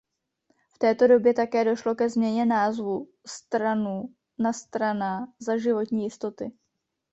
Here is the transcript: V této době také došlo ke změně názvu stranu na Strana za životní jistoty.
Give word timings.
V 0.75 0.79
této 0.79 1.07
době 1.07 1.33
také 1.33 1.63
došlo 1.65 1.95
ke 1.95 2.09
změně 2.09 2.45
názvu 2.45 3.07
stranu 3.27 4.09
na 4.39 4.53
Strana 4.53 5.33
za 5.39 5.57
životní 5.57 6.03
jistoty. 6.03 6.51